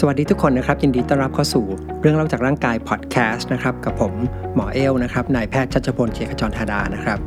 [0.00, 1.64] สวัสดีทุกคนนะครับ ยินดีต้อนรับเข้าสู่
[2.00, 4.12] เรื่องเล่าจากร่างกายพอดแคสต์นะครับกับผม
[4.54, 7.18] หมอเอลนะครับนายแพทย์ชัชพลเกียรติจรธาดานะครับ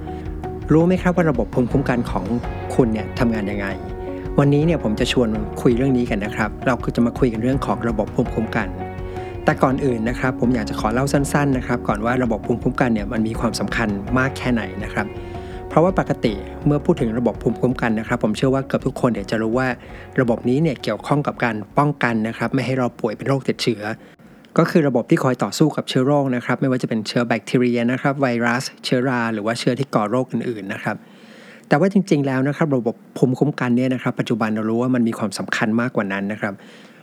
[0.71, 2.25] รู้ไหมครับว่าระบบภูมิคุ้มกันของ
[2.75, 3.67] คุณเนี่ยทำงานยังไง
[4.39, 5.29] วันนี้เนี่ยผมจะชวน
[5.62, 8.67] คุยเรื่องนี้กันนะครับ เราก็จะมาคุยกันเรื่องของระบบภูมิคุ้มกัน
[9.44, 15.05] แต่ก่อนอื่นนะครับ ผมอยากจะขอเล่าสั้นๆนะครับก่อนว่าระบบภูมิคุ้มกันเนี่ยมันมีความสำคัญมากแค่ไหนนะครับ
[15.78, 16.34] ราะว่าปกติ
[16.66, 19.67] เมื่อพูดถึงระบบภูมิคุ้มกันนะครับ ผมเชื่อว่าเกือบทุกคนเดี๋ยวจะรู้ว่า
[20.21, 23.81] ระบบนี้เนี่ยเกี่ยวข้องกับการป้องกันนะครับไม่ให้เราป่วยเป็นโรคติดเชื้อ
[24.57, 30.95] ก็คือระบบที่คอยต่อสู้กับเชื้อโรคนะครับไม่ว่าจะเป็นเชื้อแบคทีเรียนะครับไวรัส เชื้อรา หรือว่าเชื้อที่ก่อโรคอื่นๆนะครับ
[31.67, 36.53] แต่ว่าจริง ๆแล้วนะครับระบบภูมิคุ้มกันเนี่ยนะครับปัจจุบันเรารู้ว่ามันมีความสำคัญมากกว่านั้นนะครับ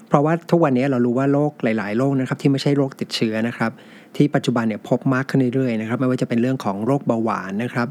[0.08, 3.70] เพราะว่าทุกวันนี้เรารู้ว่าโรคหลาย ๆ โรคนะครับที่ไม่ใช่โรคติดเชื้อนะครับ
[4.16, 7.88] ที่ปัจจุบันเนี่ยพบมากขึ้นเรื่อยๆนะครับไม่ว่าจะเป็นเรื่องของโรคเบาหวานนะครับ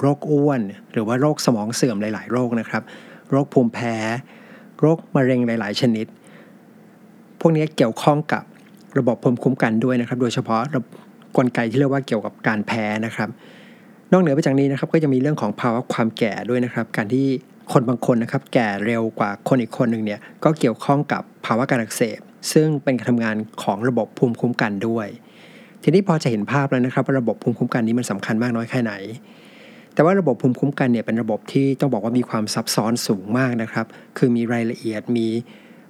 [0.00, 0.60] โรคอ้วน
[0.92, 2.82] หรือว่าโรคสมองเสื่อมหลาย ๆ โรคนะครับ
[3.30, 3.94] โรคภูมิแพ้
[4.80, 6.06] โรคมะเร็งหลาย ๆ ชนิด
[7.40, 8.42] พวกนี้เกี่ยวข้องกับ
[8.98, 10.60] ระบบภูมิคุ้มกันด้วยนะครับ โดยเฉพาะ
[11.36, 13.28] กลไกที่เรียกว่าเกี่ยวกับการแพ้นะครับ
[14.12, 17.26] นอกเหนือไปจากนี้นะครับก็จะมีเรื่องของภาวะความแก่ด้วยนะครับ การที่
[17.72, 22.20] คนบางคนนะครับแก่เร็วกว่าคนอีกคนหนึ่งเนี่ยก็เกี่ยวข้องกับภาวะการอักเสบ
[22.52, 25.06] ซึ่งเป็นการทำงานของระบบภูมิคุ้มกันด้วย
[25.82, 28.92] ทีนี้พอจะเห็นภาพแล้วนะครับว่าระบบภูมิคุ้มกันนี้มันสำคัญมากน้อยแค่ไหน
[29.94, 33.86] แต่ว่าระบบภูมิคุ้มกันเนี่ยเป็นระบบที่ต้องบอกว่ามีความซับซ้อนสูงมากนะครับ
[34.18, 35.26] คือมีรายละเอียดมี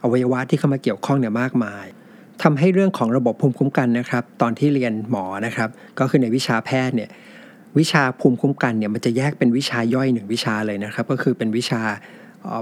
[0.02, 1.86] อวัยวะที่เข้ามาเกี่ยวข้องเนี่ยมากมาย
[2.42, 7.10] ทำให้เรื่องของระบบภูมิคุ้มกันนะครับ ตอนที่เรียนหมอนะครับ ก็คือในวิชาแพทย์เนี่ย
[7.78, 11.80] วิชาภูมิคุ้มกันเนี่ยมันจะแยกเป็นวิชาย่อยหนึ่งวิชาเลยนะครับ ก็คือเป็นวิชา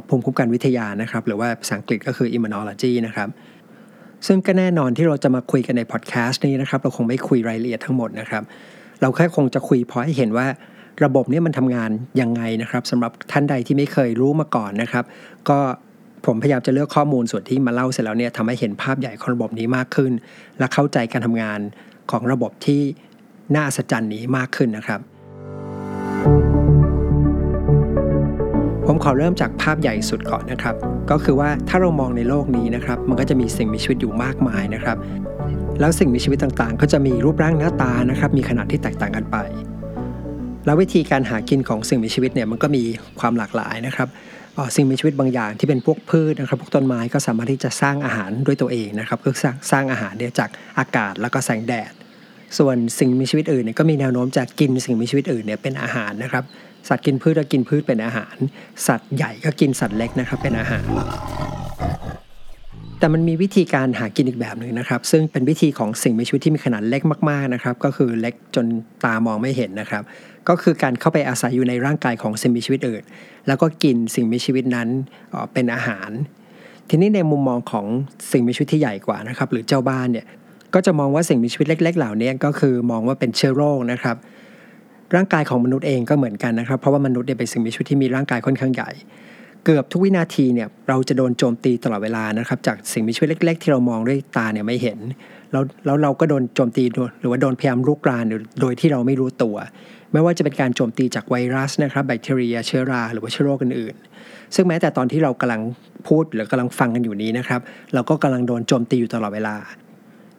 [0.08, 3.28] ภูมิคุ้มกันวิทยานะครับ หรือว่าภาษาอังกฤษก็คือ immunology นะครับ
[4.26, 8.42] ซึ่งก็แน่นอนที่เราจะมาคุยกันในพอดแคสต์นี้นะครับ เราคงไม่คุยรายละเอียดทั้งหมดนะครับ
[9.00, 10.46] เราแค่คงจะคุยพอให้เห็นว่า
[11.04, 11.90] ระบบนี้มันทำงาน
[12.20, 15.04] ยังไงนะครับสำหรับท่านใดที่ไม่เคยรู้มาก่อนนะครับ
[15.48, 15.58] ก็
[16.26, 20.12] ผมพยายามจะเลือกข้อมูลส่วนที่มาเล่าเสร็จแล้วเนี่ยทำให้เห็นภาพใหญ่ของระบบนี้มากขึ้น
[20.58, 21.60] และเข้าใจการทำงาน
[22.10, 22.82] ของระบบที่
[23.54, 25.00] น่าอัศจรรย์นี้มากขึ้นนะครับ
[28.86, 30.74] ผมขอเริ่มจากภาพใหญ่สุดก่อนนะครับ
[31.10, 34.96] ก็คือว่าถ้าเรามองในโลกนี้นะครับ มันก็จะมีสิ่งมีชีวิตอยู่มากมายนะครับ
[35.80, 39.36] แล้วสิ่งมีชีวิตต่างๆ ก็จะมีรูปร่างหน้าตานะครับ มีขนาดที่แตกต่างกันไป
[40.64, 42.82] แล้ววิธีการหากินของสิ่งมีชีวิตเนี่ยมันก็มี
[43.20, 44.08] ความหลากหลายนะครับ
[44.76, 51.92] สิ่งมีชีวิตบางอย่างที่เป็นพวกพืชนะครับพวกต้นไม้ก็สามารถที่จะสร้างอาหารด้วยตัวเองนะครับคือสร้างสร้างอาหารเนี่ยจากอากาศแล้วก็แสงแดด
[52.58, 56.44] ส่วนสิ่งมีชีวิตอื่นเนี่ยก็มีแนวโน้มจะกินสิ่งมีชีวิตอื่นเนี่ยเป็นอาหารนะครับ
[56.88, 58.36] สัตว์กินพืชก็กินพืชเป็นอาหาร
[58.86, 60.84] สัตว์ใหญ่ก็กินสัตว์เล็กนะครับเป็นอาหาร
[63.02, 68.66] แต่มันมีวิธีการหากินอีกแบบหนึ่งนะครับ ซึ่งเป็นวิธีของสิ่งมีชีวิตที่มีขนาดเล็กมากๆนะครับ ก็คือเล็กจน
[69.04, 70.02] ตามองไม่เห็นนะครับ
[70.48, 73.02] ก็คือการเข้าไปอาศัยอยู่ในร่างกายของสิ่งมีชีวิตอื่น
[73.46, 74.88] แล้วก็กินสิ่งมีชีวิตนั้น
[75.52, 76.10] เป็นอาหาร
[76.88, 77.86] ทีนี้ในมุมมองของ
[78.32, 80.26] สิ่งมีชีวิตที่ใหญ่กว่านะครับ หรือเจ้าบ้านเนี่ย
[80.74, 84.16] ก็จะมองว่าสิ่งมีชีวิตเล็ก ๆ เหล่านี้ก็คือมองว่าเป็นเชื้อโรคนะครับ
[85.14, 88.90] ร่างกายของมนุษย์เองก็เหมือนกันนะครับ เพราะว่ามนุษย์เนี่ยเป็นสิ่งมีชีวิตที่มีร่างกายค่อนข้างใหญ่
[89.64, 94.98] เกือบทุกวินาทีเนี่ยเราจะโดนโจมตีตลอดเวลานะครับ จากสิ่งมีชีวิตเล็ก ๆ ที่เรามองด้วยตาเนี่ยไม่เห็น
[95.52, 96.84] แล้วแล้วเราก็โดนโจมตี
[97.20, 98.24] หรือว่าโดนพยายามลุกราน
[98.60, 99.56] โดยที่เราไม่รู้ตัว
[100.12, 105.62] ไม่ว่าจะเป็นการโจมตีจากไวรัสนะครับแบคทีเรียเชื้อรา หรือว่าเชื้อโรคอื่นๆ ซึ่งแม้แต่ตอนที่เรากำลัง
[106.08, 107.60] พูดหรือกำลังฟังกันอยู่นี้นะครับ
[107.94, 109.56] เราก็กำลังโดนโจมตีอยู่ตลอดเวลา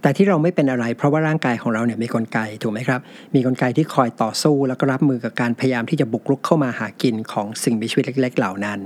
[0.01, 2.99] แต่ที่เราไม่เป็นอะไรเพราะว่าร่างกายของเราเนี่ยมีกลไกถูกไหมครับ
[3.35, 8.79] มีกลไกที่คอยต่อสู้แล้วก็รับมือกับการพยายามที่จะบุกรุกเข้ามาหากินของสิ่งมีชีวิตเล็ก ๆ เหล่านั้น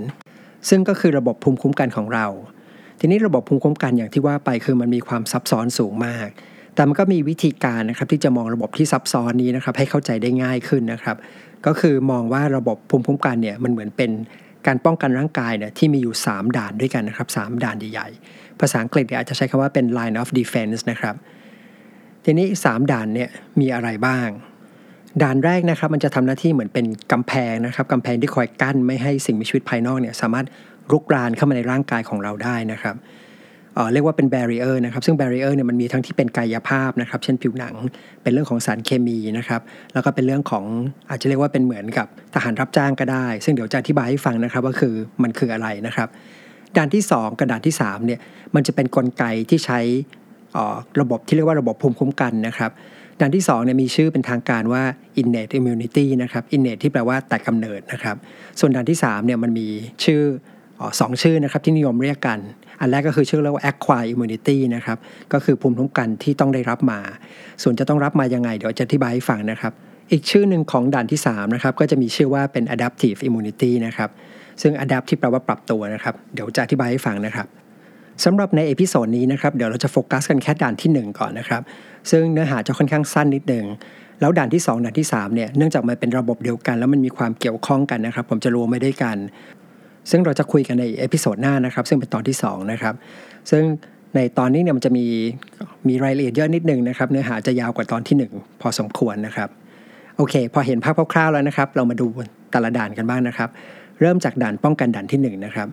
[0.70, 2.28] ซึ่งก็คือระบบภูมิคุ้มกันของเรา
[3.00, 6.30] ทีนี้ระบบภูมิคุ้มกันอย่างที่ว่าไปคือมันมีความซับซ้อนสูงมาก
[6.76, 11.18] แต่มันก็มีวิธีการนะครับที่จะมองระบบที่ซับซ้อนนี้นะครับให้เข้าใจได้ง่ายขึ้นนะครับ
[11.66, 14.12] ก็คือมองว่าระบบภูมิคุ้มกันเนี่ยมันเหมือนเป็น
[14.68, 21.16] การป้องกันร่างกายเนี่ยที่มีอยู่ 3 ด่านด้วยกันนะครับ3ด่านใหญ่ๆภาษาอังกฤษอาจจะใช้คำว่าเป็น line of defense นะครับ
[22.26, 23.30] ทีนี้ 3 ด่านเนี่ย
[23.60, 24.28] มีอะไรบ้าง
[25.24, 30.46] ด่านแรกนะครับมันจะทำหน้าที่เหมือนเป็นกำแพงนะครับกำแพงที่คอยกั้นไม่ให้สิ่งมีชีวิตภายนอกเนี่ยสามารถ
[30.92, 32.96] รุกรานเข้ามาในร่างกายของเราได้นะครับ
[33.74, 37.76] เเรียกว่าเป็น barrier นะครับซึ่ง barrier เนี่ยมันมีทั้งที่เป็นกายภาพนะครับ เช่นผิวหนัง
[38.24, 39.62] เป็นเรื่องของสารเคมีนะครับ
[39.94, 40.64] แล้วก็เป็นเรื่องของ
[41.10, 44.94] อาจจะเรียกว่าเป็นเหมือนกับทหารรับจ้างก็ได้ ซึ่งเดี๋ยวจะอธิบายให้ฟังนะครับว่าคือ
[45.24, 46.08] มันคืออะไรนะครับ
[46.78, 48.20] ด่านที่ 2 กับด่านที่3เนี่ย
[48.56, 49.80] มันจะเป็นนกลไกที่ใช้
[51.02, 52.72] ระบบที่เรียกว่าระบบภูมิคุ้มกันนะครับ
[53.20, 54.84] ด่านที่2เนี่ยมีชื่อเป็นทางการว่า
[55.22, 58.16] innate immunity นะครับ innate ที่แปลว่าแต่กำเนิดนะครับ
[58.60, 59.68] ส่วนด่านที่3เนี่ยมันมี
[60.06, 60.22] ชื่อ
[61.00, 62.40] สองชื่อนะครับที่นิยมเรียกกัน
[62.80, 64.98] อันแรกก็คือชื่อเรียกว่า acquired immunity นะครับ
[65.34, 67.00] ก็คือภูมิคุ้มกันที่ต้องได้รับมา
[67.64, 69.74] ส่วนจะต้องรับมายังไง เดี๋ยวจะอธิบายให้ฟังนะครับ
[70.12, 74.10] อีกชื่อหนึ่งของด่านที่3นะครับก็จะมีชื่อว่าเป็น adaptive immunity นะครับ
[74.62, 77.48] ซึ่ง adapt ที่แปลว่าปรับตัวนะครับ เดี๋ยวจะอธิบายให้ฟังนะครับ
[78.26, 81.62] สำหรับใน episode นี้นะครับเดี๋ยวเราจะโฟกัสกันแค่ด่านที่ 1 ก่อนนะครับ
[82.12, 83.66] ซึ่งเนื้อหาจะค่อนข้างสั้นนิดหนึ่ง
[84.20, 89.18] แล้วด่านที่ 2 ด่านที่3เนี่ยเนื่องจากมันเป็นระบบเดียวกัน แล้วมันมีความเกี่ยวข้องกันนะครับ ผมจะรวมไว้ด้วยกัน
[90.10, 92.94] ซึ่งเราจะคุยกันใน episode หน้านะครับ ซึ่งเป็นตอนที่ 2 นะครับ
[93.52, 93.64] ซึ่ง
[94.16, 95.06] ในตอนนี้เนี่ยมันจะมี
[95.88, 99.50] มีรายละเอียดเยอะนิดนึงนะครับ เนื้อหาจะยาวกว่าตอนที่ 1 พอสมควรนะครับ
[100.18, 102.08] โอเค พอเห็นภาพคร่าวๆแล้วนะครับ เรามาดู
[102.52, 103.50] แต่ละด่านกันบ้างนะครับ
[104.02, 105.68] เริ่มจากด่านป้องกันด่านที่1นะครับ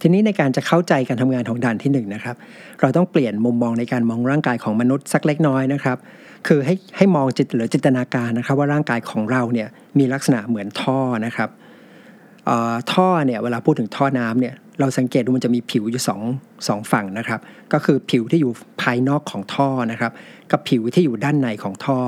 [0.00, 2.36] ทีนี้ในการจะเข้าใจการทำงานของด่านที่1นนะครับ
[2.80, 5.98] เราต้องเปลี่ยนมุมมองในการมองร่างกายของมนุษย์สักเล็กน้อยนะครับ
[6.46, 9.68] คือให้ให้มองจิตหรือจินตนาการนะครับ ว่าร่างกายของเราเนี่ย
[9.98, 11.50] มีลักษณะเหมือนท่อนะครับ
[12.92, 16.20] ท่อเนี่ยเวลาพูดถึงท่อน้ำเนี่ยเราสังเกตดูมันจะมีผิวอยู่สอง
[16.68, 17.40] สองฝั่งนะครับ
[17.72, 18.52] ก็คือผิวที่อยู่
[18.82, 20.12] ภายนอกของท่อนะครับ
[20.52, 21.98] กับผิวที่อยู่ด้านในของท่อ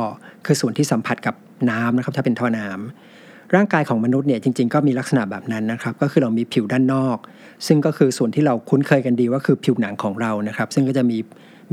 [0.46, 1.34] คือส่วนที่สัมผัสกับ
[1.70, 3.15] น้ำนะครับ ถ้าเป็นท่อน้ำ
[3.54, 7.18] ร่างกายของมนุษย์เนี่ยจริง ๆ ก็มีลักษณะแบบนั้นนะครับ ก็คือเรามีผิวด้านนอก
[7.66, 11.18] ซึ่งก็คือส่วนที่เราคุ้นเคยกันดีว่าคือผิวหนังของเรานะครับ ซึ่งก็จะมี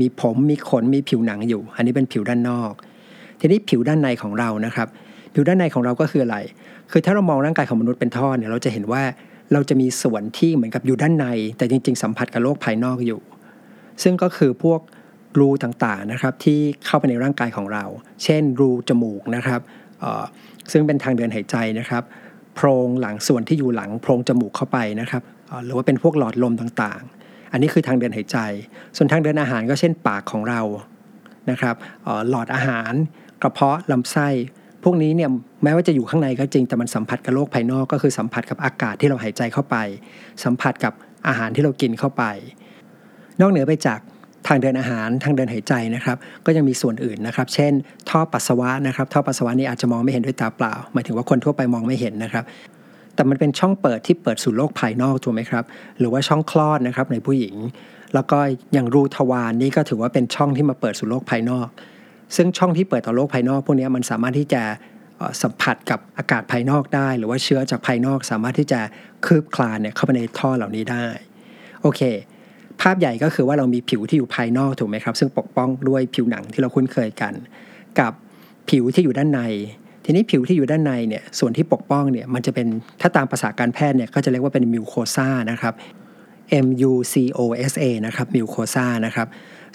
[0.00, 2.72] มีผมมีขนมีผิวหนังอยู่ อันนี้เป็นผิวด้านนอก
[3.40, 4.88] ทีนี้ผิวด้านในของเรานะครับ
[5.34, 6.36] ผิวด้านในของเราก็คืออะไร
[6.90, 9.02] คือถ้าเรามองร่างกายของมนุษย์เป็นท่อเนี่ยเราจะเห็นว่า
[9.52, 11.26] เราจะมีส่วนที่เหมือนกับอยู่ด้านใน
[11.58, 13.20] แต่จริง ๆ สัมผัสกับโลกภายนอกอยู่
[14.02, 14.80] ซึ่งก็คือพวก
[15.38, 17.84] รูต่างๆนะครับที่เข้าไปในร่างกายของเรา
[18.24, 19.60] เช่นรูจมูกนะครับ
[20.72, 22.02] ซึ่งเป็นทางเดินหายใจนะครับ
[22.54, 25.22] โพรงหลังส่วนที่อยู่หลังโพรงจมูกเข้าไปนะครับ
[25.64, 28.38] หรือว่าเป็นพวกหลอดลมต่างๆ อันนี้คือทางเดินหายใจ
[28.96, 30.60] ส่วนทางเดินอาหารก็เช่นปากของเรา
[31.50, 31.74] นะครับ
[32.30, 32.92] หลอดอาหาร
[33.42, 34.28] กระเพาะลำไส้
[34.84, 35.30] พวกนี้เนี่ย
[35.62, 39.76] แม้ว่าจะอยู่ข้างในก็จริงแต่มันสัมผัสกับโลกภายนอกก็คือสัมผัสกับอากาศที่เราหายใจเข้าไป
[40.44, 40.92] สัมผัสกับ
[41.28, 42.24] อาหารที่เรากินเข้าไป
[43.40, 44.00] นอกเหนือไปจาก
[44.46, 47.72] ทางเดินอาหารทางเดินหายใจนะครับ ก็ยังมีส่วนอื่นนะครับ เช่น
[48.08, 52.44] ท่อปัสสาวะนะครับ ท่อปัสสาวะนี่อาจจะมองไม่เห็นด้วยตาเปล่า หมายถึงว่าคนทั่วไปมองไม่เห็นนะครับ
[53.14, 55.64] แต่มันเป็นช่องเปิดที่เปิดสู่โลกภายนอกถูกไหมครับ
[55.98, 57.54] หรือว่าช่องคลอดนะครับในผู้หญิง
[58.14, 58.38] แล้วก็
[58.72, 61.68] อย่างรูทวารนนี่ก็ถือว่าเป็นช่องที่มาเปิดสู่โลกภายนอก
[62.36, 64.62] ซึ่งช่องที่เปิดต่อโลกภายนอก พวกนี้มันสามารถที่จะ
[65.42, 68.80] สัมผัสกับอากาศภายนอกได้ หรือว่าเชื้อจากภายนอกสามารถที่จะ
[69.26, 71.06] คืบคลานเนี่ยเข้าไปในท่อเหล่านี้ได้
[71.82, 72.00] โอเค
[72.82, 77.34] ภาพใหญ่ก็คือว่าเรามีผิวที่อยู่ภายนอกถูกไหมครับ ซึ่งปกป้องด้วยผิวหนังที่เราคุ้นเคยกัน
[77.98, 78.12] กับ
[78.70, 79.40] ผิวที่อยู่ด้านใน
[80.04, 82.66] ทีนี้ผิวที่อยู่ด้านในเนี่ยส่วนที่ปกป้องเนี่ยมันจะเป็น
[83.00, 85.74] ถ้าตามภาษาการแพทย์เนี่ยก็จะเรียกว่าเป็นมิวโคซานะครับ
[86.64, 87.40] M U C O
[87.70, 89.28] S A นะครับมิวโคซานะครับ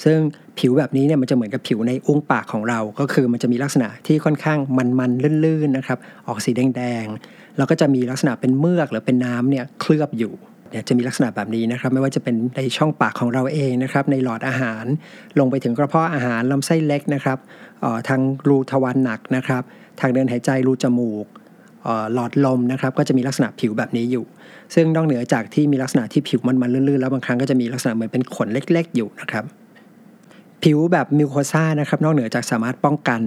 [0.03, 0.17] ซึ่ง
[0.59, 5.97] ผิวแบบนี้เนี่ยมันจะเหมือนกับผิวในอุ้งปากของเรา ก็คือมันจะมีลักษณะที่ค่อนข้างมันๆลื่นๆนะครับ
[6.27, 10.33] ออกสีแดงๆแล้วก็จะมีลักษณะเป็นเมือกหรือเป็นน้ำเนี่ยเคลือบอยู่
[10.69, 14.85] เนี่ยจะมีลักษณะแบบนี้นะครับ ไม่ว่าจะเป็นในช่องปากของเราเองนะครับ ในหลอดอาหาร
[15.39, 17.37] ลงไปถึงกระเพาะอาหารลำไส้เล็กนะครับ
[18.07, 19.63] ทางรูทวารหนักนะครับ
[19.99, 21.25] ทางเดินหายใจรูจมูก
[22.13, 24.25] หลอดลมนะครับ ก็จะมีลักษณะผิวแบบนี้อยู่
[24.75, 29.43] ซึ่งนอกเหนือจากที่มีลักษณะที่ผิวมันๆลื่นๆแล้วบางครั้งก็จะมีลักษณะเหมือนเป็นขนเล็ก ๆ อยู่นะครับ
[30.63, 33.21] ผิวแบบมิวโคซ่านะครับ นอกเหนือจากสามารถป้องกัน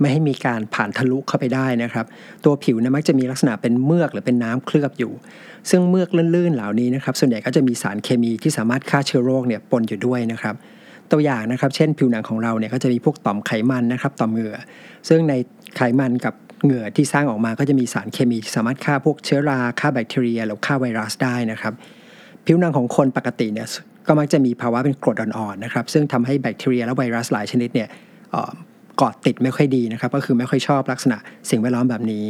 [0.00, 2.06] ไม่ให้มีการผ่านทะลุเข้าไปได้นะครับ
[2.44, 5.12] ตัวผิวนะมักจะมีลักษณะเป็นเมือกหรือเป็นน้ำเคลือบอยู่
[5.70, 10.54] ซึ่งเมือกลื่นๆเหล่านี้นะครับ ส่วนใหญ่ก็จะมีสารเคมีที่สามารถฆ่าเชื้อโรคเนี่ยปนอยู่ด้วยนะครับ
[11.12, 14.56] ตัวอย่างนะครับ เช่นผิวหนังของเราเนี่ยก็จะมีพวกต่อมไขมันนะครับต่อมเหงื่อ
[15.08, 15.34] ซึ่งใน
[15.76, 16.34] ไขมันกับ
[16.64, 21.72] เหงื่อที่สร้างออกมาก็จะมีสารเคมีที่สามารถฆ่าพวกเชื้อราฆ่าแบคทีเรียหรือฆ่าไวรัสได้นะครับ
[22.46, 23.68] ผิวหนังของคนปกติเนี่ย
[24.06, 27.88] ก็มักจะมีภาวะเป็นกรดอ่อนๆนะครับซึ่งทำให้แบคทีเรียและไวรัสหลายชนิดเนี่ย
[28.96, 31.16] เกาะติดไม่ค่อยดีนะครับ ก็คือไม่ค่อยชอบลักษณะ
[31.50, 32.26] สิ่งแวดล้อมแบบนี้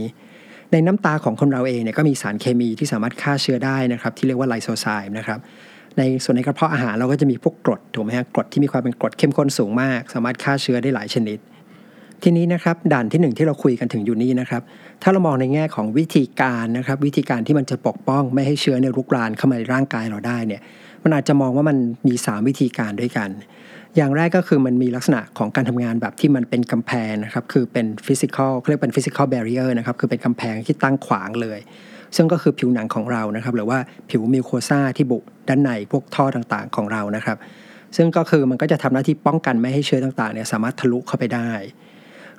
[0.73, 5.39] ในน้ำตาของคนเราเองเนี่ยก็มีสารเคมีที่สามารถฆ่าเชื้อได้นะครับ ที่เรียกว่าไลโซไซม์นะครับ
[5.99, 11.39] ในส่วนในกระเพาะอาหารเราก็จะมีพวกกรดถูกไหมฮะกรดที่มีความเป็นกรดเข้มข้นสูงมาก สามารถฆ่าเชื้อได้หลายชนิด
[12.23, 14.63] ทีนี้นะครับด่านที่ 1 ที่เราคุยกันถึงอยู่นี้นะครับ
[15.03, 20.61] ถ้าเรามองในแง่ของวิธีการนะครับ วิธีการที่มันจะปกป้องไม่ให้เชื้อในรุกรานเข้ามาในร่างกายเราได้เนี่ย
[21.03, 21.77] มันอาจจะมองว่ามัน
[22.07, 23.31] มี 3 วิธีการด้วยกัน
[23.97, 31.59] อย่างแรกก็คือมันมีลักษณะของการทำงานแบบที่มันเป็นกำแพงนะครับคือเป็น physical เรียกเป็น physical barrier นะครับคือเป็นกำแพงที่ตั้งขวางเลย
[32.17, 33.79] ซึ่งก็คือผิวหนังของเรานะครับหรือว่า
[34.11, 35.19] ผิว mucosa ที่บุ
[35.49, 37.37] ด้านในพวกท่อต่างๆของเรานะครับ
[37.97, 41.51] ซึ่งก็คือมันก็จะทำหน้าที่ป้องกันไม่ให้เชื้อต่างๆเนี่ยสามารถทะลุเข้าไปได้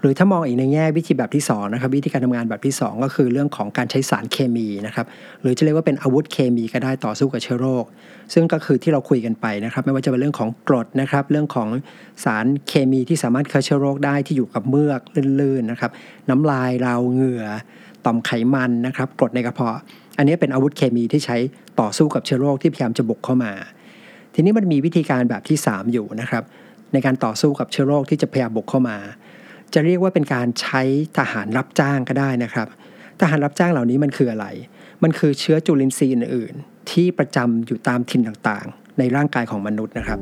[0.03, 5.05] หรือถ้ามองอีกในแง่วิธีแบบที่2นะครับวิธีการทำงานแบบที่ 2 ก็คือเรื่องของการใช้สารเคมีนะครับ
[5.41, 7.85] หรือจะเรียกว่าเป็นอาวุธเคมีก็ได้ต่อสู้กับเชื้อโรค
[8.33, 11.67] ซึ่งก็คือที่เราคุยกันไปนะครับไม่ว่าจะเป็นเรื่องของกรดนะครับเรื่องของ
[12.23, 14.99] สารเคมีที่สามารถฆ่าเชื้อโรคได้ที่อยู่กับเมือก
[15.39, 15.91] ลื่นๆนะครับ
[16.29, 17.45] น้ำลายเราเหงื่อ
[18.05, 19.77] ต่อมไขมันนะครับกรดในกระเพาะ
[20.17, 21.37] อันนี้เป็นอาวุธเคมีที่ใช้
[21.79, 23.53] ต่อสู้กับเชื้อโรคที่พยายามจะบุกเข้ามา
[24.33, 26.43] ทีนี้มันมีวิธีการแบบที่ 3 อยู่นะครับ
[26.93, 28.97] ในการต่อสู้กับเชื้อโรคที่จะพยายามบุกเข้ามา
[29.73, 30.81] จะเรียกว่าเป็นการใช้
[31.17, 32.67] ทหารรับจ้างก็ได้นะครับ
[33.21, 34.47] ทหารรับจ้างเหล่านี้มันคืออะไร
[35.03, 40.19] มันคือเชื้อจุลินทรีย์อื่น ๆ ที่ประจำอยู่ตามถิ่นต่างๆ ในร่างกายของมนุษย์นะครับ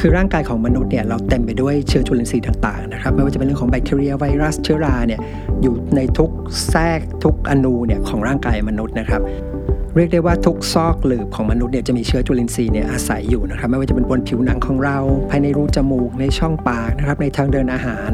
[0.00, 5.20] คือร่างกายของมนุษย์เนี่ยเราเต็มไปด้วยเชื้อจุลินทรีย์ต่างๆนะครับไม่ว่าจะเป็นเรื่องของแบคทีเรียไวรัสเชื้อราเนี่ย
[5.62, 6.30] อยู่ในทุก
[6.68, 9.20] แทรกทุกอนูเนี่ยของร่างกายมนุษย์นะครับ
[9.96, 14.98] เรียกได้ว่าทุกซอกหลืบของมนุษย์เนี่ยจะมีเชื้อจุลินทรีย์เนี่ยอาศัยอยู่นะครับไม่ว่าจะเป็นบนผิวหนังของเรา
[15.30, 18.10] ภายในรูจมูกในช่องปากนะครับในทางเดินอาหาร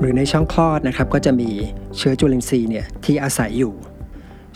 [0.00, 1.50] หรือในช่องคลอดนะครับก็จะมี
[1.96, 3.72] เชื้อจุลินทรีย์เนี่ยที่อาศัยอยู่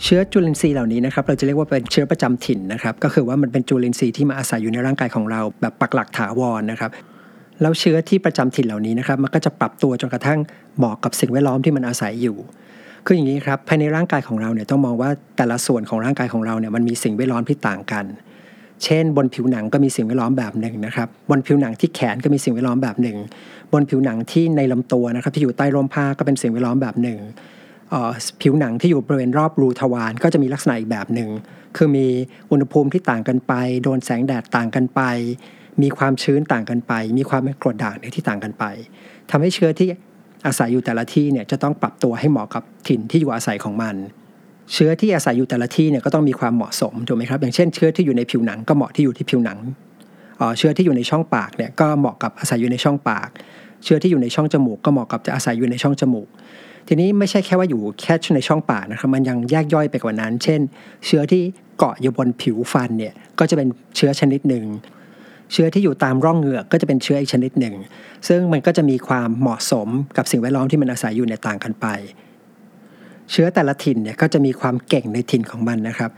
[0.03, 6.91] เชื้อจุลินทรีย์เหล่านี้นะครับเราจะเรียกว่าเป็นเชื้อประจำถิ่นนะครับก็คือว่ามันเป็นจุลินทรีย์ที่มาอาศัยอยู่ในร่างกายของเราแบบปักหลักถาวรนะครับ
[7.61, 10.39] แล้วเชื้อที่ประจำถิ่นเหล่านี้นะครับมันก็จะปรับตัวจนกระทั่ง
[10.77, 12.37] เหมาะกับสิ่งแวดล้อมที่มันอาศัยอยู่
[13.05, 18.05] คืออย่างนี้ครับภายในร่างกายของเราเนี่ยต้องมองว่าแต่ละส่วนของร่างกายของเราเนี่ยมันมีสิ่งแวดล้อมที่ต่างกัน
[18.83, 23.17] เช่น บนผิวหนังก็มีสิ่งแวดล้อมแบบหนึ่งนะครับ บนผิวหนังที่แขนก็มีสิ่งแวดล้อมแบบหนึ่ง
[23.73, 27.19] บนผิวหนังที่ในลำตัวนะครับที่อยู่ใต้ร่มผ้าก็เป็นสิ่งแวดล้อมแบบหนึ่ง
[28.41, 31.29] ผิวหนังที่อยู่บริเวณรอบรูทวารก็จะมีลักษณะอีกแบบหนึ่ง
[31.77, 32.07] คือมี
[32.51, 33.53] อุณหภูมิที่ต่างกันไป
[33.83, 35.01] โดนแสงแดดต่างกันไป
[35.81, 38.65] มีความชื้นต่างกันไป มีความเป็นกรดด่างที่ต่างกันไป
[39.31, 39.87] ทำให้เชื้อที่
[40.47, 43.95] อาศัยอยู่แต่ละที่เนี่ยจะต้องปรับตัวให้เหมาะกับถิ่นที่อยู่อาศัยของมัน
[44.73, 49.59] เชื้อที่อาศัยอยู่แต่ละที่เนี่ยก็ต้องมีความเหมาะสมถูกไหมครับ อย่างเช่นเชื้อที่อยู่ในผิวหนังก็เหมาะที่อยู่ที่ผิวหนัง
[50.57, 53.29] เชื้อที่อยู่ในช่องปากเนี่ยก็เหมาะกับอาศัยอยู่ในช่องปาก
[53.83, 56.27] เชื้อที่อยู่ในช่องจมูกก็เหมาะกับจะอาศัยอยู่ในช่องจมูก
[56.87, 60.59] ทีนี้ไม่ใช่แค่ว่าอยู่แค่ในช่องปากนะครับมันยังแยกย่อยไปกว่านั้น เช่น
[61.05, 61.41] เชื้อที่
[61.77, 64.65] เกาะอยู่บนผิวฟันเนี่ยก็จะเป็นเชื้อชนิดหนึ่ง
[65.51, 67.75] เชื้อที่อยู่ตามร่องเหงือกก็จะเป็นเชื้ออีกชนิดหนึ่ง
[68.27, 71.87] ซึ่งมันก็จะมีความเหมาะสมกับสิ่งแวดล้อมที่มันอาศัยอยู่ในต่างกันไป
[73.31, 76.11] เชื้อแต่ละถิ่นเนี่ยก็จะมีความเก่งในถิ่นของมันนะครับ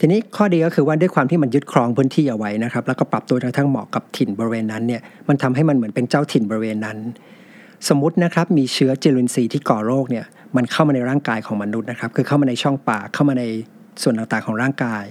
[0.00, 6.98] ทีนี้ข้อดีก็คือว่าด้วยความที่มันยึดครองพื้นที่เอาไว้นะครับ แล้วก็ปรับตัวจนกระทั่งเหมาะกับถิ่นบริเวณนั้นเนี่ยมันทำให้มันเหมือนเป็นเจ้าถิ่นบริเวณนั้น
[7.88, 10.24] สมมตินะครับมีเชื้อจุลินทรีย์ที่ก่อโรคเนี่ย
[10.56, 13.44] มันเข้ามาในร่างกายของมนุษย์นะครับคือเข้ามาในช่องปากเข้ามาใน
[14.02, 15.04] ส่วนต่างๆของร่างกาย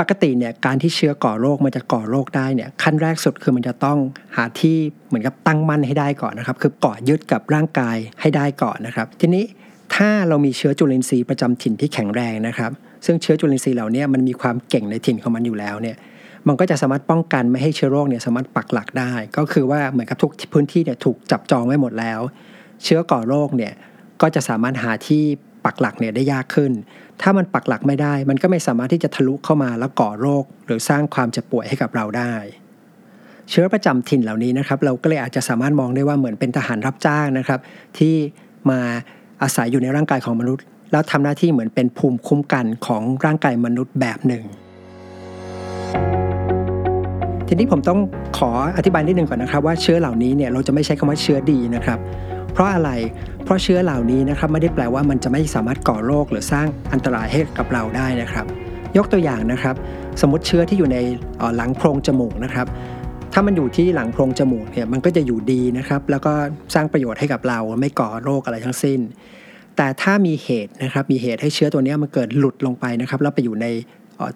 [0.00, 3.98] ปกติเนี่ยการที่เชื้อก่อโรคมันจะก่อโรคได้เนี่ยขั้นแรกสุดคือมันจะต้อง
[4.36, 4.76] หาที่
[5.08, 9.44] เหมือนกับตั้งมั่นให้ได้ก่อนนะครับ คือเกาะยึดกับร่างกายให้ได้ก่อนนะครับ ทีนี้
[9.94, 12.70] ถ้าเรามีเชื้อจุลินทรีย์ประจำถิ่นที่แข็งแรงนะครับ
[13.06, 15.96] ซึ่งเชื้อจุลินทรีย์เหล่านี้มันมีความเก่งในถิ่นของมันอยู่แล้วเนี่ย
[16.48, 22.20] มันก็จะสามารถป้องกันไม่ให้เชื้อโรคเนี่ยสามารถปักหลักได้ ก็คือว่าเหมือนกับทุกพื้นที่เนี่ยถูกจับจองไว้หมดแล้ว
[22.84, 23.72] เชื้อก่อโรคเนี่ย
[24.22, 25.24] ก็จะสามารถหาที่
[25.64, 26.72] ปักหลักเนี่ยได้ยากขึ้น
[27.22, 32.34] ถ้ามันปักหลักไม่ได้ มันก็ไม่สามารถที่จะทะลุเข้ามาแล้วก่อโรค หรือสร้างความเจ็บป่วยให้กับเราได้
[33.50, 37.60] เชื้อประจำถิ่นเหล่านี้นะครับ เราก็เลยอาจจะสามารถมองได้ว่าเหมือนเป็นทหารรับจ้างนะครับ
[37.98, 38.14] ที่
[38.70, 38.80] มา
[39.42, 44.44] อาศัยอยู่ในร่างกายของมนุษย์ แล้วทำหน้าที่เหมือนเป็นภูมิคุ้มกันของร่างกายมนุษย์แบบหนึ่ง
[47.48, 48.00] ทีนี้ผมต้อง
[48.38, 51.98] ขออธิบายนิดนึงก่อนนะครับว่าเชื้อเหล่านี้เนี่ยเราจะไม่ใช้คำว่าเชื้อดีนะครับ
[52.52, 52.90] เพราะอะไร
[53.44, 58.46] เพราะเชื้อเหล่านี้นะครับไม่ได้แปลว่ามันจะไม่สามารถก่อโรคหรือสร้างอันตรายให้กับเราได้นะครับ
[58.96, 59.74] ยกตัวอย่างนะครับ
[60.20, 60.98] สมมติเชื้อที่อยู่ใน
[61.56, 62.66] หลังโพรงจมูกนะครับ
[63.32, 66.32] ถ้ามันอยู่ที่หลังโพรงจมูกเนี่ยมันก็จะอยู่ดีนะครับแล้วก็
[66.74, 69.00] สร้างประโยชน์ให้กับเราไม่ก่อโรคอะไรทั้งสิ้น
[69.76, 73.66] แต่ถ้ามีเหตุนะครับมีเหตุให้เชื้อตัวนี้มันเกิดหลุดลงไปนะครับแล้วไปอยู่ใน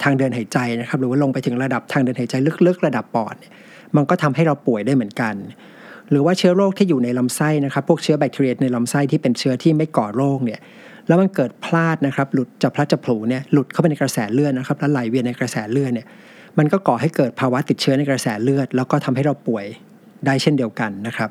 [0.02, 2.34] ทางเดินหายใจนะครับหรือว่าลงไปถึงระดับทางเดินหายใจ
[2.66, 3.34] ลึกๆ ระดับปอด
[3.96, 5.34] มันก็ทำให้เราป่วยได้เหมือนกัน
[6.10, 10.60] หรือว่าเชื้อโรคที่อยู่ในลำไส้นะครับพวกเชื้อแบคทีเรียในลำไส้ที่เป็นเชื้อที่ไม่ก่อโรคเนี่ย
[11.06, 16.06] แล้วมันเกิดพลาดนะครับหลุดจะพลัดจะผลูเนี่ยหลุดเข้าไปในกระแสเลือดนะครับแล้วไหลเวียนในกระแสเลือดเนี่ย
[16.58, 19.64] มันก็ก่อให้เกิดภาวะติดเชื้อในกระแสเลือด แล้วก็ทำให้เราป่วย
[20.26, 21.30] ได้เช่นเดียวกันนะครับ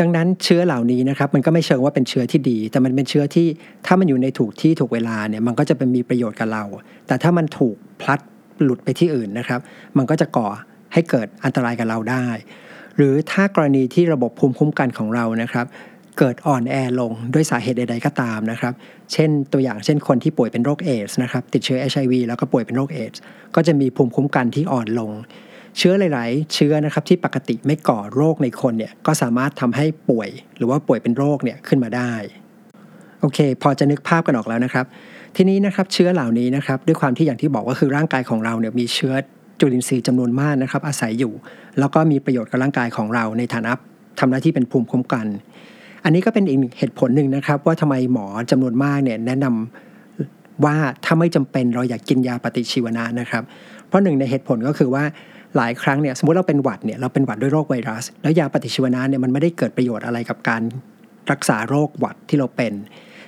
[0.00, 3.46] ดังนั้นเชื้อเหล่านี้นะครับมันก็ไม่เชิงว่าเป็นเชื้อที่ดี แต่มันเป็นเชื้อที่
[3.86, 6.64] ถ้ามันอยู่ในถูกที่ถูกเวลาเนี่ยมันก็จะเป็นมีประโยชน์กับเรา
[7.06, 8.20] แต่ถ้ามันถูกพลัด
[8.62, 9.60] หลุดไปที่อื่นนะครับ
[9.96, 10.48] มันก็จะก่อ
[10.92, 12.26] ให้เกิดอันตรายกับเราได้
[12.96, 15.66] หรือถ้ากรณีที่ระบบภูมิคุ้มกันของเรานะครับ
[16.18, 18.72] เกิดอ่อนแอลงด้วยสาเหตุใด ๆ ก็ตามนะครับ
[19.12, 23.14] เช่นตัวอย่างเช่นคนที่ป่วยเป็นโรคเอดส์นะครับติดเชื้อ HIV แล้วก็ป่วยเป็นโรคเอดส์
[23.54, 25.10] ก็จะมีภูมิคุ้มกันที่อ่อนลง
[25.78, 32.12] เชื้อหลาย ๆ เชื้อนะครับที่ปกติไม่ก่อโรคในคนเนี่ยก็สามารถทำให้ป่วย หรือว่าป่วยเป็นโรคเนี่ยขึ้นมาได้
[33.20, 34.86] โอเค พอจะนึกภาพกันออกแล้วนะครับ
[35.36, 39.14] ทีนี้นะครับเชื้อเหล่านี้นะครับด้วยความที่อย่างที่บอกว่าคือร่างกายของเราเนี่ยมีเชื้อ
[39.60, 41.32] จุลินทรีย์จำนวนมากนะครับ อาศัยอยู่
[41.78, 43.72] แล้วก็มีประโยชน์กับร่างกายของเราในฐานะ
[44.18, 45.26] ทำหน้าที่เป็นภูมิคุ้มกัน
[46.04, 53.42] อันนี้ก็เป็นอีกเหตุผลหนึ่งนะครับ ว่าทำไมหมอจำนวนมากเนี่ยแนะนำว่าถ้าไม่จำเป็นเราอยากกินยาปฏิชีวนะนะครับ
[53.86, 55.04] เพราะหนึ่งในเหตุผลก็คือว่า
[55.56, 60.62] หลายครั้งเนี่ยสมมติเราเป็นหวัดเนี่ยเราเป็นหวัดด้วยโรคไวรัส แล้วยาปฏิชีวนะเนี่ยมันไม่ได้เกิดประโยชน์อะไรกับการ
[61.30, 62.72] รักษาโรคหวัดที่เราเป็น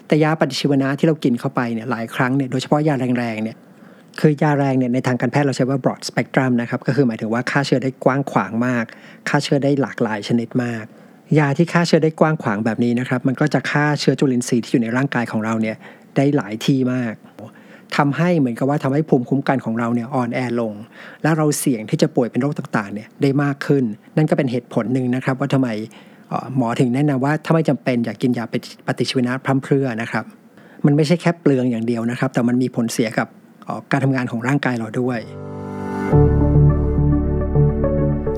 [0.07, 3.57] แต่ยาปฏิชีวนะที่เรากินเข้าไปเนี่ยหลายครั้งเนี่ยโดยเฉพาะยาแรงๆเนี่ย
[4.21, 8.85] คือยาแรงเนี่ยในทางการแพทย์เราใช้ว่า broad spectrum นะครับก็คือหมายถึงว่าฆ่าเชื้อได้กว้างขวางมาก
[9.29, 10.85] ฆ่าเชื้อได้หลากหลายชนิดมาก
[11.39, 15.77] ยาที่ฆ่าเชื้อได้กว้างขวางแบบนี้นะครับมันก็จะฆ่าเชื้อจุลินทรีย์ที่อยู่ในร่างกายของเราเนี่ย
[16.17, 17.15] ได้หลายที่มาก
[17.97, 20.75] ทำให้เหมือนกับว่าทำให้ภูมิคุ้มกันของเราเนี่ยอ่อนแอลง
[21.23, 23.85] และเราเสี่ยงที่จะป่วยเป็นโรคต่างๆเนี่ยได้มากขึ้น
[24.17, 25.69] นั่นก็เป็นเหตุผลหนึ่งนะครับ ว่าทำไม
[26.57, 28.45] หมอถึงแนะนำว่าถ้าไม่จำเป็นอยากกินยา
[28.87, 30.25] ปฏิชีวนะพร่ำเพรื่อนะครับ
[30.87, 33.29] มันไม่ใช่แค่เปลืองอย่างเดียวนะครับ แต่มันมีผลเสียกับ
[33.93, 35.21] การทำงานของร่างกายเราด้วย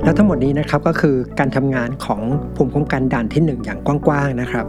[0.04, 2.20] แล้วทั้งหมดนี้นะครับก็คือการทำงานของ
[2.56, 4.66] ภูมิคุ้มกันด่านที่ 1 อย่างกว้างๆนะครับ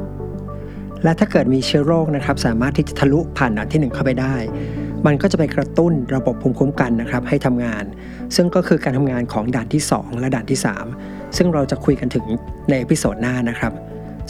[1.03, 4.35] และถ้าเกิดมีเชื้อโรคนะครับ สามารถที่จะทะลุผ่านด่านที่ 1 เข้าไปได้
[5.05, 7.83] มันก็จะไปกระตุ้นระบบภูมิคุ้มกันนะครับ ให้ทำงาน
[8.35, 10.59] ซึ่งก็คือการทำงานของด่านที่ 2 และด่านที่
[10.97, 12.25] 3 ซึ่งเราจะคุยกันถึง
[12.69, 13.73] ใน episode หน้านะครับ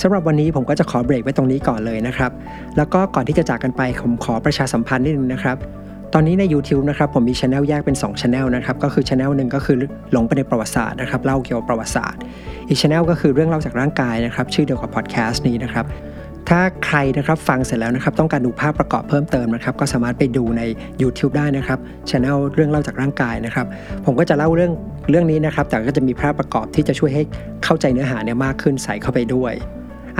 [0.02, 2.32] สำหรับวันนี้ผมก็จะขอเบรกไว้ตรงนี้ก่อนเลยนะครับ
[2.78, 5.58] แล้วก็ก่อนที่จะจากกันไปผมขอประชาสัมพันธ์นิดนึงนะครับ
[6.14, 9.78] ตอนนี้ใน YouTube นะครับผมมีช anel แยกเป็น2ช anel นะครับก็คือช anel หนึ่งก็คือ
[10.12, 12.20] หลงไปในประวัติศาสตร์นะครับเล่าเกี่ยวกับประวัติศาสตร์
[12.68, 15.86] อีกช anel ก็คือเรื่องเล่าจากร่างกายนะครับชื่อเดียวกับพอดแคสต์นี้นะครับ
[16.50, 20.62] ถ้าใครนะครับฟังเสร็จแล้วนะครับต้องการดูภาพประกอบเพิ่มเติมนะครับก็สามารถไปดูใน
[21.02, 23.66] YouTube ได้นะครับช anel เรื่องเล่าจากร่างกายนะครับ
[24.06, 24.72] ผมก็จะเล่าเรื่อง
[25.10, 27.24] เรื่องนี้นะครับแต่ก็จะมีภาพประกอบที่จะช่วยให้
[27.64, 29.54] เข้าใจเนื้อหาเนี่ยมากขึ้นใส่เข้าไปด้วย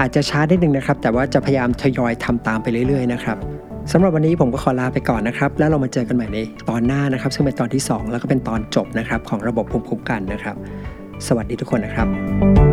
[0.00, 3.38] อาจจะช้าได้หนึ่งนะครับแต่ว่าจะพยายามทยอยทำตามไปเรื่อยๆนะครับ
[3.92, 10.56] สำหรับวันนี้ผมก็ขอลาไปก่อนนะครับ แล้วเรามาเจอกันใหม่ในตอนหน้านะครับ ซึ่งเป็นตอนที่ 2 แล้วก็เป็นตอนจบนะครับของระบบภูมิคุ้มกันนะครับ
[11.26, 12.69] สวัสดีทุกคนนะครับ